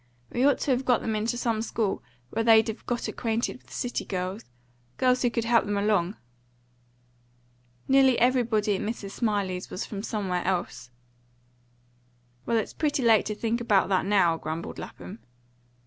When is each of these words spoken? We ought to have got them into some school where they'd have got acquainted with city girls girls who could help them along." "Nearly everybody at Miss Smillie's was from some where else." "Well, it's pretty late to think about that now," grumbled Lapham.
We 0.31 0.43
ought 0.47 0.57
to 0.61 0.71
have 0.71 0.83
got 0.83 1.01
them 1.01 1.15
into 1.15 1.37
some 1.37 1.61
school 1.61 2.01
where 2.31 2.43
they'd 2.43 2.67
have 2.69 2.87
got 2.87 3.07
acquainted 3.07 3.61
with 3.61 3.71
city 3.71 4.03
girls 4.03 4.45
girls 4.97 5.21
who 5.21 5.29
could 5.29 5.43
help 5.45 5.65
them 5.65 5.77
along." 5.77 6.17
"Nearly 7.87 8.17
everybody 8.17 8.73
at 8.73 8.81
Miss 8.81 9.01
Smillie's 9.03 9.69
was 9.69 9.85
from 9.85 10.01
some 10.01 10.27
where 10.27 10.43
else." 10.43 10.89
"Well, 12.47 12.57
it's 12.57 12.73
pretty 12.73 13.03
late 13.03 13.27
to 13.27 13.35
think 13.35 13.61
about 13.61 13.89
that 13.89 14.07
now," 14.07 14.37
grumbled 14.37 14.79
Lapham. 14.79 15.19